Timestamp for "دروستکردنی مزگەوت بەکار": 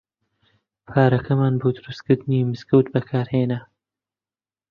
1.77-3.27